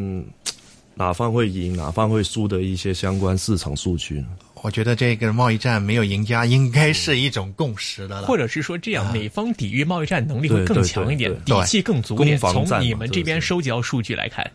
[0.93, 4.27] 哪方会赢、哪方会输的一些相关市场数据呢？
[4.63, 8.27] 我觉得这个贸易战没有赢家，应该是一种共识的了。
[8.27, 12.37] 或者是说，这样美方抵御贸易战能力会更强一点，底气更足一点。
[12.39, 14.49] 从你们这边收集到数据来看，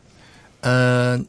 [0.60, 1.20] 呃，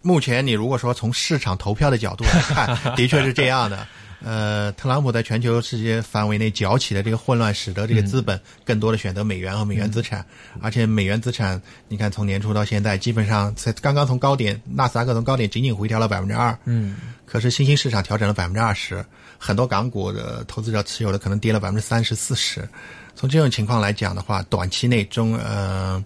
[0.00, 3.86] 目前你如果说从市场投票的角度来看， 的确是这样的。
[4.24, 10.24] 呃，特朗普在全球世界范围内搅起的这个混乱，使得这个资本更多的选择美元和美元资产，
[10.60, 16.98] 而且美元资产，你看从年初到现在，基本上才刚刚从高点，纳斯达克从高点仅仅回调了百分之二，嗯，
[17.32, 19.02] 可是新兴市场调整了百分之二十，
[19.38, 22.68] 很多港股的投资者持有的可能跌了百分之三十四十，
[23.16, 26.04] 从这种情况来讲的话，短期内中呃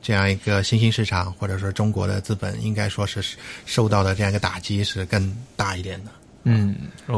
[0.00, 3.20] 这样一个新兴市场或者说中国的资本，应该说是
[3.66, 6.12] 受到的这样一个打击是更大一点的。
[6.44, 6.76] 嗯，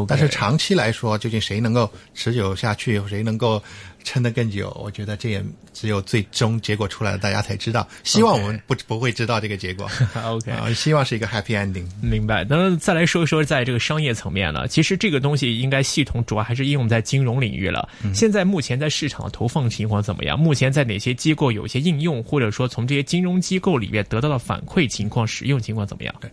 [0.08, 3.62] 但是长期来说，究竟谁能够持久下去，谁能够
[4.02, 4.76] 撑得更久？
[4.82, 7.86] 我觉得这也只有最终结果出来了，大家才知道。
[8.02, 9.88] 希望我们不不会知道这个结果。
[10.24, 11.84] OK，啊，希望是一个 happy ending。
[12.00, 12.44] 明白。
[12.48, 17.88] 那再来说一说，在这个商业层面呢，其实这个东西应该系统主要还是应用在金融领域了。
[18.12, 20.36] 现在目前在市场的投放情况怎么样？
[20.36, 26.14] 目前在哪些机构有一些应用，或者说从这些金融机构里面得到的反馈情况、使用情况怎么样？
[26.20, 26.28] 对。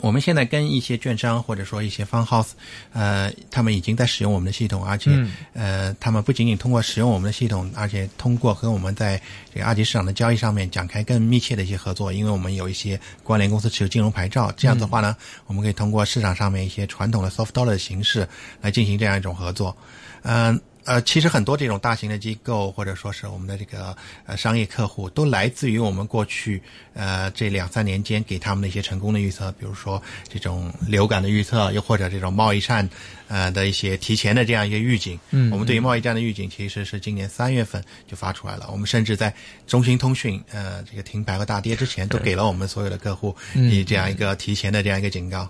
[0.00, 2.50] 我们现在跟一些券商或者说一些 fund house，
[2.92, 5.10] 呃，他们已经在使用我们的系统，而且
[5.54, 9.20] 呃，他们不仅仅通过使用我们的系统，而且通过和我们在
[9.52, 18.28] 这个二级市场的交易上面展开更密切的一些合作，因为我们有一些关联公司持有金融牌照，这样的话呢，我们可以通过市场上面一些传统的 soft dollar 的形式
[18.60, 19.76] 来进行这样一种合作，
[20.22, 20.54] 嗯。
[20.54, 20.60] 呃，
[21.04, 23.96] 其实很多这种大型的机构，或者说是我们的这个
[24.26, 26.62] 呃商业客户，都来自于我们过去
[26.94, 32.88] 呃这两三年间给他们的一些成功的预测，比如说这种流感的预测，又或者这种贸易战
[33.28, 35.18] 呃的一些提前的这样一个预警。
[35.30, 38.68] 嗯，我们对于贸易战的预警其实是今年三月份就发出来了。
[38.70, 39.34] 我们甚至在
[39.66, 45.48] 中兴通讯呃这个停牌和大跌之前，都给了我们所有的客户以这样一个提前的这样一个警告。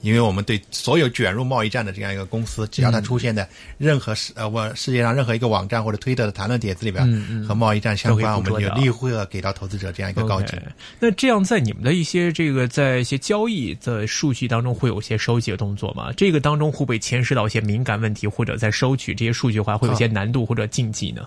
[0.00, 7.04] 因为我们对所有卷入贸易战的这样一个公司，只要它出现在任何世呃我世界上任何一个网站或者推特的谈论帖子里边，
[7.46, 10.58] 和贸易战相关，我们有立会给到投资者这样一个告警。
[11.00, 16.12] 那这样在你们的一些这个在一些交易的数据当中，会有一些收集的动作吗？
[16.16, 21.22] 这个当中会不会牵涉到一些敏感问题，或者在收取这些数据的话，会有些难度或者禁忌呢？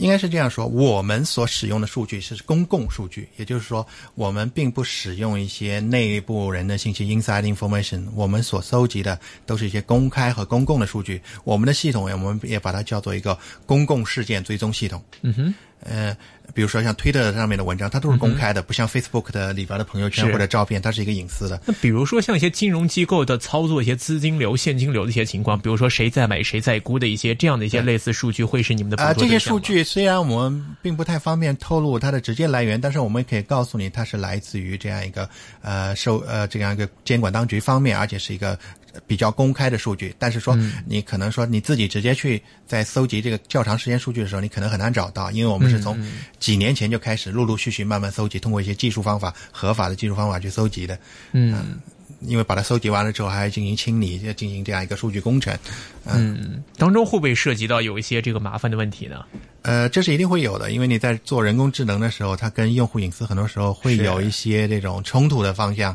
[0.00, 8.06] 应该是这样说，我们所使用的数据是公共数据，也就是说，我们并不使用一些内部人的信息 （inside information）。
[8.14, 11.20] 我们所搜集的都是一些公开和公共的数据。
[11.44, 15.04] 我们的系统，我们也把它叫做一个公共事件追踪系统。
[15.20, 16.16] 嗯哼，呃。
[16.52, 21.62] 比如说像推特上面的文章，它都是公开的，不像 Facebook 的里边的朋友圈或者照片，它是一个隐私的。
[21.64, 29.14] 那比如说像一些金融机构的操作，一些资金流、现金流的一些情况，比如说谁在买、谁在估的一些这样的一些类似数据，会是你们的啊？
[29.14, 35.30] 这些数据虽然我们并不太方便透露它的直接来源，但是我们可以告诉你，它是来自于这样一个
[35.62, 38.58] 呃受呃这样一个监管当局方面，而且是一个
[39.06, 45.98] 比较公开的数据，但是说你可能说你自己直接去在搜集这个较长时间数据的时候，你可能很难找到，因为我们是从
[46.38, 50.98] 几年前就开始陆陆续续慢慢搜集，通过一些技术方法、合法的技术方法去搜集的。
[51.32, 51.80] 嗯，
[52.22, 55.56] 因为把它搜集完了之后，还要进行清理，要进行这样一个数据工程。
[56.04, 59.24] 嗯，当中会不会涉及到有一些这个麻烦的问题呢？
[59.62, 65.94] 呃，这是一定会有的，因为你在做人工智能的时候，它跟用户隐私很多时候会有一些这种冲突的方向。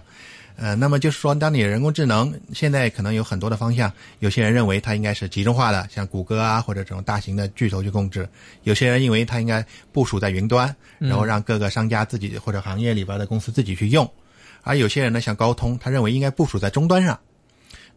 [0.57, 8.23] 呃，那么就是说，当你人工智能现在可能有很多的方向，有些人认为它应该是集中化的，像谷歌啊或者这种大型的巨头去控制；
[8.63, 14.05] 有些人认为它应该部署在云端，然后让各个商家自己或者行业里边的公司自己去用；
[14.63, 17.19] 而有些人呢，像高通，他认为应该部署在终端上。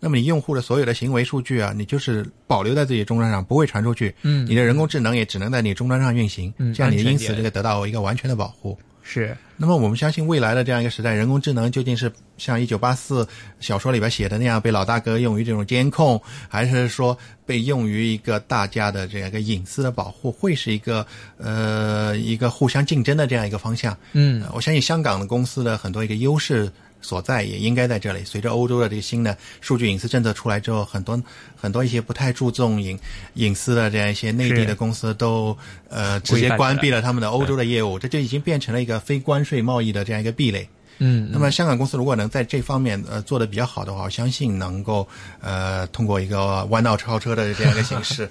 [0.00, 4.14] 那么你用户的所有的行为数据啊，你就是保留在自己终端上，不会传出去。
[4.22, 8.78] 嗯，你的人工智能也只能在你终端上运行，嗯这样你因此这个得到一个完全的保护。
[9.10, 13.26] 是，那么我们相信未来的这样一个时代，人工智能究竟是像一九八四
[13.58, 17.16] 小说里边写的那样被老大哥用于这种监控，还是说
[17.46, 21.06] 被用于一个大家的这样一个隐私的保护，会是一个
[21.38, 23.96] 呃一个互相竞争的这样一个方向？
[24.12, 28.24] 嗯呃我相信香港的公司的很多一个优势所在，也应该在这里。
[28.24, 31.20] 随着欧洲的这个新的数据隐私政策出来之后，很多
[31.56, 32.98] 很多一些不太注重隐
[33.34, 35.56] 隐私的这样一些内地的公司都
[35.88, 40.68] 呃直接关闭了他们的欧洲的业务，这就已经变成了一个非关税贸易的这样一个壁垒。
[40.98, 45.06] 嗯，那么香港公司如果能在这方面呃做的比较好的话，我相信能够
[45.40, 48.28] 呃通过一个弯道超车的这样一个形式。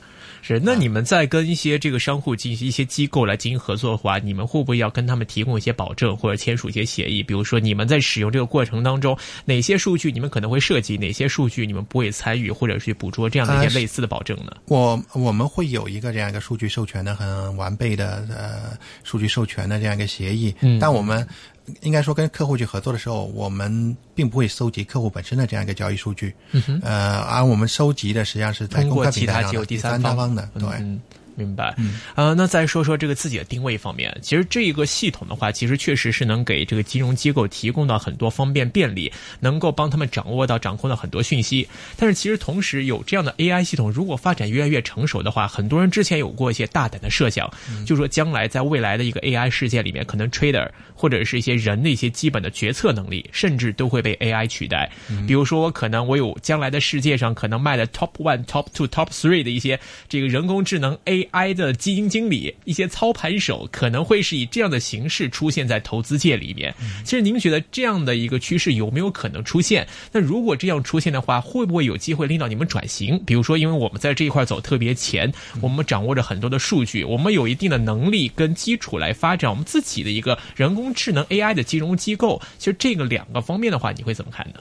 [0.48, 7.22] 是，那你们在跟一些这个商户进行一些机构来进行合作的话，你们会不会要跟他们提供一些保证或者签署一些协议？
[7.22, 14.54] 比如说你们在使用这个过程当中，哪些数据你们可能会涉及，哪些数据你们不会参与或者去捕捉，这样的一呃些类似的保证呢？
[14.68, 21.28] 我我们会有一个这样一个数据授权的很完备的呃数据授权的这样一个协议，嗯但我们
[21.82, 26.34] 应该说跟客户去合作的时候，我们并不会收集客户本身的这样一个交易数据，
[26.82, 30.68] 呃，而我们收集的实际上是在公开平台上的第三方方的，对。
[30.80, 31.00] 嗯，
[31.38, 31.74] 明白。
[32.16, 41.68] 呃，那再说说这个自己的定位方面，其实这一个系统的话，其实确实是能给这个金融机构提供到很多方便便利，能够帮他们掌握到、掌控到很多讯息。
[41.96, 47.48] 但是其实同时有这样的 AI 系统，如果发展越来越成熟的话，很多人之前有过一些大胆的设想，
[47.86, 54.90] 就说将来在未来的一个 AI 世界里面，可能 trader 或者是一些人的一些基本的决策能力，甚至都会被 AI 取代。
[55.28, 66.74] 比如说，我可能我有将来的世界上可能卖的 top one、top two、top three 的一些这个人工智能 AI 的基金经理、一些操盘手，可能会是以这样的形式出现在投资界里面。
[67.04, 69.88] 其实您觉得这样的一个趋势有没有可能出现？
[70.12, 73.18] 那如果这样出现的话，会不会有机会令到你们转型？
[73.26, 82.42] 比如说，因为我们在这一块走特别前，我们掌握着很多的数据，我们有一定的能力跟基础来发展我们自己的一个人工智能 AI 的金融机构。
[82.58, 84.60] 其实这个两个方面的话，你会怎么看呢？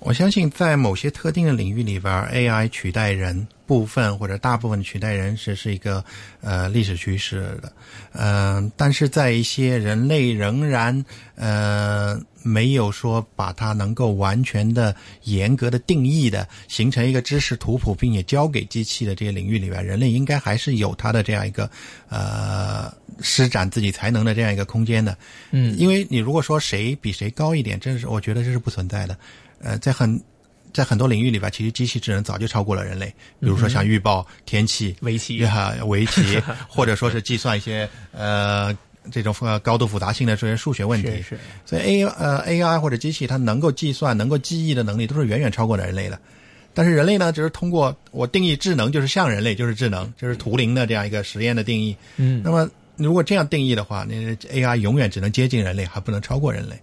[0.00, 6.02] 我相信在某些特定的领域里边，AI 取代人部分或者大部分取代人是是一个
[6.40, 7.72] 呃历史趋势的，
[8.12, 21.68] 嗯、但是在一些人类仍然呃没有说把它能够完全的严格的定义的形成一个知识图谱，并且交给机器的这些领域里边，人类应该还是有它的这样一个
[22.08, 25.18] 呃施展自己才能的这样一个空间的。
[25.50, 29.18] 嗯因为你如果说谁比谁高一点，这是我觉得这是不存在的。
[29.62, 30.20] 呃，在很
[30.72, 33.06] 在很多领域里边，其实机器智能早就超过了人类，
[33.40, 38.76] 比如说像预报天气、围棋哈、围棋，或者说是计算一些呃
[39.10, 41.22] 这种呃高度复杂性的这些数学问题。
[41.22, 46.18] 是所以 A 呃 AI 或者机器它能够计算、能够记忆的能力都是远远超过了人类的。
[46.74, 51.96] 但是人类呢，只是通过我定义智能，就是像人类，就是智能，就是图灵的这样一个实验的定义。
[52.18, 54.14] 嗯那么如果这样定义的话，那
[54.52, 56.78] AI 永远只能接近人类，还不能超过人类。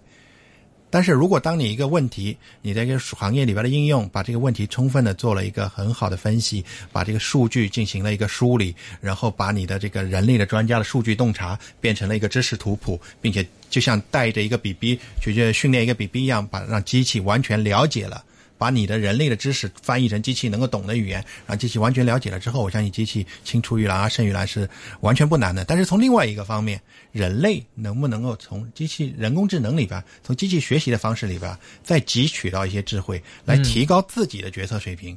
[0.96, 18.24] 但是如果当你一个问题，你在一个行业里边的应用，把这个问题充分的做了一个很好的分析，把这个数据进行了一个梳理，然后把你的这个人力的专家的数据洞察变成了一个知识图谱，并且就像带着一个 BB 去训练一个 BB 一样，把让机器完全了解了。
[18.58, 24.68] 把你的人类的知识翻译成机器能够懂的语言，让机器完全了解了之后，我相信机器青出于蓝而胜于蓝是
[25.00, 25.64] 完全不难的。
[25.64, 26.80] 但是从另外一个方面，
[27.12, 35.16] 人类能不能够从机器人工智能里边，从机器学习的方式里边，再汲取到一些智慧，来提高自己的决策水平？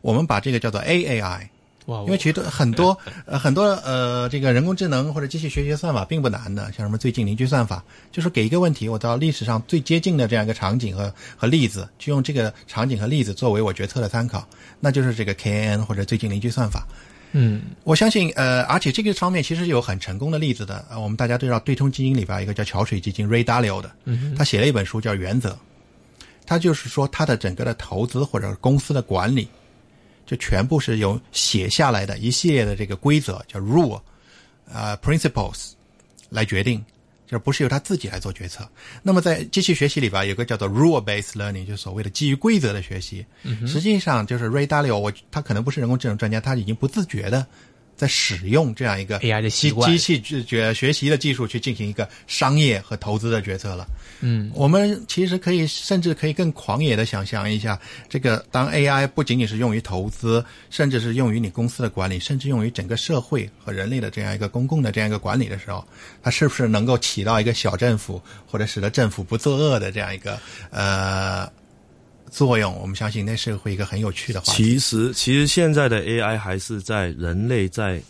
[0.00, 1.48] 我们把这个叫做 AAI。
[1.86, 14.46] 哇，因为其实 很多呃很多呃这个人工智能或者机器学习算法并不难的，像什么最近邻居算法，就是给一个问题，我到历史上最接近的这样一个场景和和例子，就用这个场景和例子作为我决策的参考，
[14.80, 16.86] 那就是这个 KNN 或者最近邻居算法。
[17.34, 20.84] 嗯我相信，呃，而且这个方面其实有很成功的例子的。
[20.90, 23.90] 呃，我们大家都知道，对冲基金里边一个叫桥水基金 Ray Dalio 的，
[24.36, 25.50] 他写了一本书叫《原则》。
[26.44, 29.48] 他就是说他的整个的投资或者公司的管理，
[30.32, 34.00] 就全部是由写下来的一系列的这个规则叫 rule，
[34.72, 35.72] 呃 principles
[36.30, 36.82] 来决定。
[37.26, 38.66] 这不是由他自己来做决策。
[39.02, 43.26] 那么在机器学习里边有个叫做 rule-based learning，就是所谓的基于规则的学习。
[43.66, 47.46] 实际上就是 Ray Dalio，我他可能不是人工智能专家，他已经不自觉的。
[47.96, 53.86] 在使用这样一个 AI 的习惯、机器学学习的技术去进行一个商业和投资的决策了。
[54.20, 57.78] 嗯，我们其实可以甚至可以更狂野的想象一下，
[58.08, 65.86] 这个当 AI 不仅仅是用于投资，甚至是用于你公司的管理，甚至用于整个社会和人类的这样一个公共的这样一个管理的时候，
[66.22, 70.38] 它是不是能够起到一个小政府或者使得政府不作恶的这样一个
[70.70, 71.50] 呃？
[72.32, 74.52] 作用，我们相信那是会一个很有趣的话。
[74.54, 78.00] 其实，其实现在的 AI 还是在人类在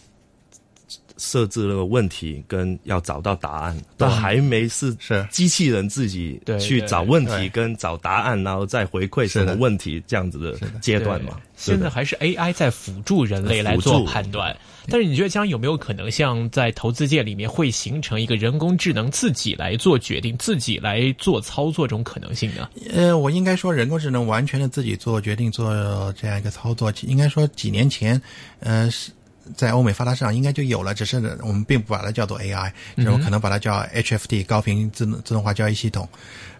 [1.16, 11.40] 设置那个问题跟要找到答案，都还没是是机器人自己去找问题跟找答案，然后再回馈什么问题这样子的阶段嘛。
[11.56, 14.56] 现在还是 AI 在辅助人类来做判断。
[14.88, 22.68] 但是你觉得将有没有可能像在投资界里面会形成一个人工智能自己来做决定、自己来做操作这种可能性呢？
[22.92, 28.20] 呃，我应该说人工智能完全的自己做决定、做这样一个操作，应该说几年前，
[28.58, 29.12] 呃是。
[29.56, 36.08] 在欧美发达市场应该就有了，只是我们并不把它叫做 AI，我们可能把它叫 HFT 高频自动自动化交易系统，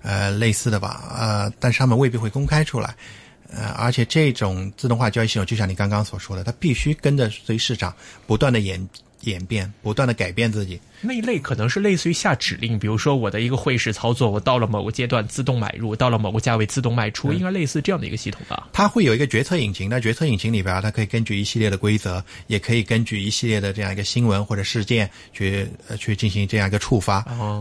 [0.03, 2.95] 呃，类似的吧，呃，但是他们未必会公开出来。
[3.55, 7.95] 呃，而且这种自动化交易系统，就像你刚刚所说的，它必须跟着随市场
[8.27, 8.89] 不断的演
[9.21, 10.81] 演变，不断的改变自己。
[11.03, 18.69] 那一类可能是类似于下指令，比如说我的一个汇市操作，我到了某个阶段自动买入，到了某个价位自动卖出，应该类似这样的一个系统吧？
[18.73, 27.17] 它会有一个决策引擎，那决策引擎里边，它可以根据一系列的规则，也可以根据一系列的这样一个新闻或者事件去呃去进行这样一个触发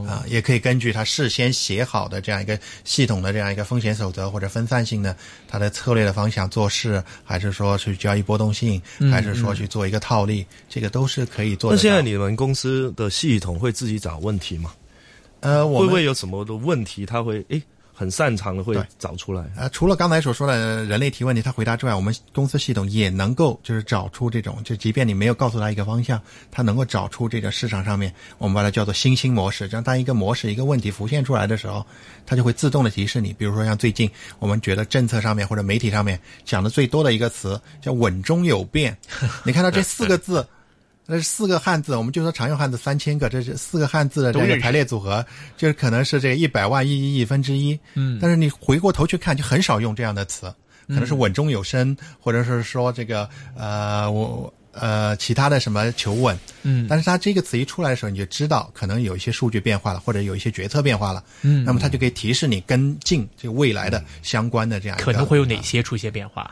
[0.07, 5.15] 啊，也可以根据它事先写好的这样一个系统的这样一个风险守则或者分散性的
[5.47, 8.81] 它的策略的方向做事，还是说去交易波动性，
[9.11, 11.71] 还是说去做一个套利，这个都是可以做。
[11.71, 14.17] 那现在你们公司的系统会自己找？
[14.19, 14.71] 问题吗？
[15.39, 17.05] 呃，我会不会有什么的问题？
[17.05, 17.59] 他会诶，
[17.91, 19.43] 很擅长的会找出来。
[19.55, 26.21] 呃，除了刚才所说的人类提问题他回答之外，我们公司系统也能够就是找出这种，就即便你没有告诉他一个方向，
[26.51, 29.67] 他能够找出这个市场上面我们把它叫做新兴模式。
[29.67, 31.83] 这样，当一个模式一个问题浮现出来的时候，
[32.25, 33.33] 它就会自动的提示你。
[33.33, 34.07] 比如说，像最近
[34.37, 38.95] 我们觉得政策上面或者媒体上面讲的最多的一个词叫“稳中有变”，
[39.43, 40.45] 你看到这四个字。
[41.07, 45.25] 那是四个汉字，我们就说常用汉字三千个，这是四个汉字的这个排列组合，
[45.57, 47.77] 就是可能是这一百万亿亿亿分之一。
[47.95, 50.53] 嗯，但是你回过头去看，就很少用这样的词，
[50.87, 53.27] 可能是稳中有升，或者是说这个
[53.57, 56.37] 呃我呃其他的什么求稳。
[56.63, 61.21] 嗯，但是它这个词一出来的时候，你就知道可能有一些数据变化了，或者有一些决策变化了。
[61.41, 66.49] 嗯，那么它就可以提示你跟进这个未来的相关的这样可能会有哪些出现变化。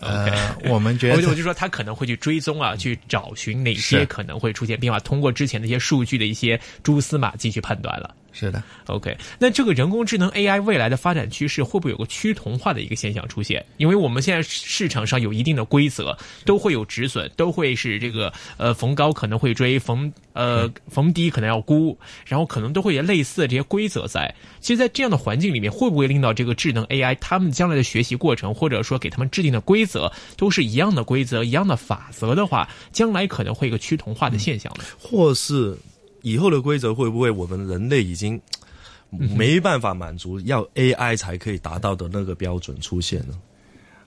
[0.00, 8.14] 呃，我们觉得， 我就说他可能会去追踪啊，去找寻哪些可能会出现变化，通过之前的一些数据的一些蛛丝马迹去判断了。
[8.30, 9.16] 是的，OK。
[9.40, 13.64] 那这个人工智能 AI 未来的发展趋势会不会有个趋同化的一个现象出现？
[13.78, 24.32] 因为我们现在市场上有一定的规则，都会有止损，都会是这个呃逢高可能会追，逢呃逢低可能要沽，然后可能都会有类似的这些规则在。
[24.60, 34.84] 其实，在这样的环境里面，会不会令到这个智能 AI 他们将来的学习过程，或者说给他们制定的规则都是一样的规则、一样的法则的话，将来可能会一个趋同化的现象呢？
[35.00, 35.76] 或是？
[36.22, 38.40] 以后的规则会不会我们人类已经
[39.10, 43.38] 没办法满足要 AI 才可以达到的那个标准出现呢？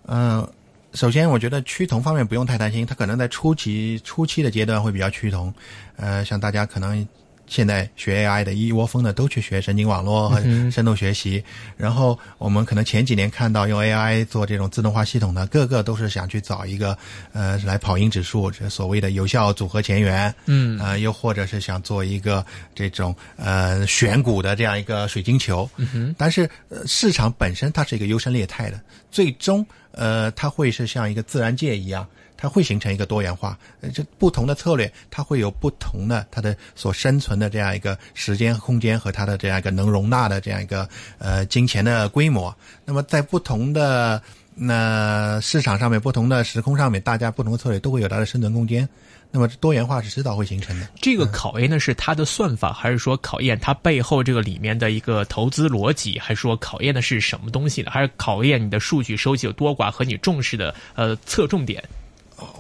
[0.08, 0.48] 嗯，
[0.94, 5.54] 首先我觉得趋同方面不用太担心，它可能在初期初期的阶段会比较趋同。
[5.96, 7.08] 呃，像大家可能。
[7.52, 10.40] 现在学 AI 的一窝蜂的都去学神经网络和
[10.72, 11.44] 深度学习，
[11.76, 16.98] 然后我们可能前几年看到用 AI 做这种自动化系统的，个个都是想去找一个
[17.34, 26.50] 呃来跑赢指数，这所谓的有效组合前缘，嗯，呃，又或者是想做一个这种呃选股的这样一个水晶球，嗯但是
[26.86, 28.80] 市场本身它是一个优胜劣汰的，
[29.12, 32.08] 最终呃它会是像一个自然界一样。
[32.42, 40.90] 它会形成一个多元化，呃，这不同的策略，它会有不同的它的所生存的这样一个时间空间和它的这样一个能容纳的这样一个
[41.20, 42.54] 呃金钱的规模。
[42.84, 44.20] 那么在不同的
[44.56, 48.90] 那市场上面、不同的时空上面，大家不同的策略都会有它的生存空间。
[49.34, 50.90] 那么多元化是迟早会形成的。
[51.00, 57.92] 这个考验的是它的算法，还是说考验它背后这个里面的一个投资逻辑，还是说考验的是什么东西呢？
[57.92, 61.82] 还是考验你的数据收集有多寡和你重视的呃侧重点？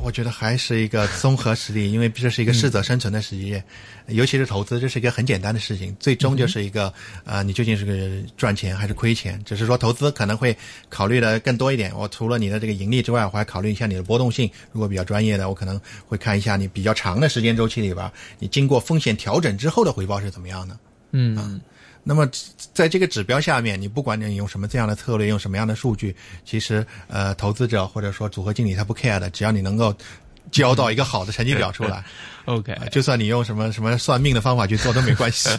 [0.01, 3.63] 我觉得还是一个综合实力，因为这是一个适者生存的实业，
[4.07, 9.41] 尤其是投资，这是一个很简单的事情，最终就是一个啊、你究竟是个赚钱还是亏钱？
[9.45, 10.55] 只是说投资可能会
[10.89, 11.91] 考虑的更多一点。
[11.95, 14.49] 我除了你的这个盈利之外，我还考虑一下你的波动性。
[14.71, 20.77] 如果比较专业的，我可能会看一下你比较长的时间周期里边，你经过风险调整之后的回报是怎么样的。
[21.13, 21.59] 嗯
[22.03, 22.27] 那么
[22.73, 29.95] 在这个指标下面，你不管你用什么这样的策略，用什么样的数据，其实呃，投资者或者说组合经理他不 care 的，只要你能够
[30.49, 32.03] 交到一个好的成绩表出来，，
[32.45, 35.49] OK 呃就算你用什么什么算命的方法去做都没关系。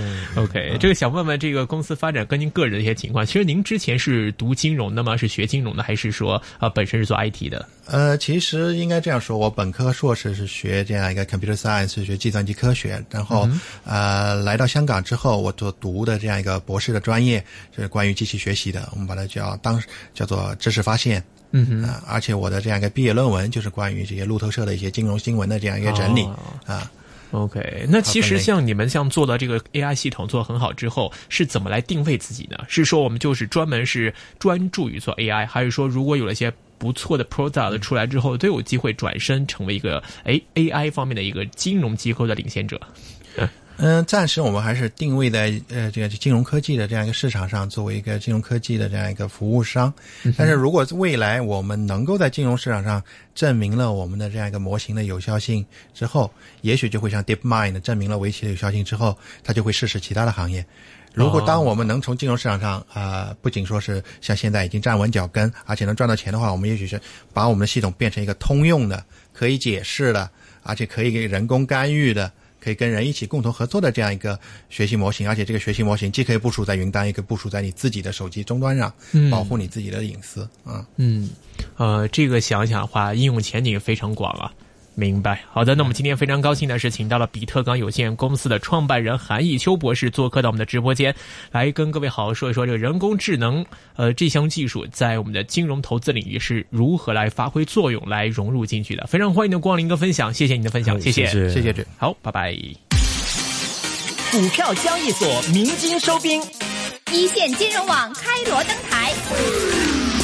[0.36, 3.24] OK，这个想问问这个公司发展跟您个人的一些情况。
[3.24, 5.16] 其实您之前是读金融的吗？
[5.16, 7.66] 是学金融的，还是说啊、呃本身是做 IT 的？
[7.86, 13.48] 呃，其实应该这样说，我本科硕士是学这样一个 computer science，是学计算机科学，然后、
[13.84, 17.44] 呃来到香港之后，我所读的这样一个博士的专业
[17.76, 19.80] 是关于机器学习的，我们把它叫当
[20.12, 21.22] 叫做知识发现。
[21.52, 26.90] 嗯哼，啊、而且我的这样一个毕业论文就是关于这些路透社的一些金融新闻的这样一个整理、哦啊。
[27.30, 32.58] OK，那其实像你们像做到这个 AI 系统做得很好之后，是怎么来定位自己呢？
[32.68, 42.78] 是说我们就是专门是专注于做 AI，还是说如果有了一些不错的 product 出来之后，都有机会转身成为一个哎 AI 方面的一个金融机构的领先者？
[43.78, 49.92] 嗯，暂时我们还是定位在呃这个金融科技的这样一个市场上，作为一个金融科技的这样一个服务商。
[50.36, 53.02] 但是如果未来我们能够在金融市场上
[53.34, 60.64] 证明了我们的这样一个模型的有效性之后，也许就会像 DeepMind 证明了围棋的有效性之后，它就会试试其他的行业。
[61.12, 67.00] 如果当我们能从金融市场上啊、呃不仅说是像现在已经站稳脚跟，而且能赚到钱的话，我们也许是
[67.32, 70.30] 把我们的系统变成一个通用的、可以解释的，
[70.62, 72.30] 而且可以给人工干预的。
[72.62, 74.38] 可以跟人一起共同合作的这样一个
[74.70, 78.92] 学习模型，而且这个学习模型既可以部署在云端，也可以部署在你自己的手机终端上，
[79.30, 80.86] 保护你自己的隐私啊。
[80.96, 81.28] 嗯，
[81.76, 84.52] 呃，这个想想的话，应用前景非常广啊。
[84.94, 85.74] 明白，好的。
[85.74, 91.14] 那我们今天非常高兴的是，请到了比特港有限公司的创办人韩义秋博士做客到我们的直播间，
[91.50, 93.64] 来跟各位好好说一说这个人工智能，
[93.96, 99.06] 呃，这项技术在我们的金融投资领域是如何来发挥作用，来融入进去的。
[99.06, 101.82] 非常欢迎你的光临跟分享，谢谢你的分享，谢谢，谢谢谢这。
[101.96, 102.54] 好，拜拜。
[104.30, 106.42] 股票交易所鸣金收兵，
[107.12, 109.12] 一线金融网开锣登台，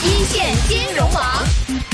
[0.04, 1.87] 一线金融网。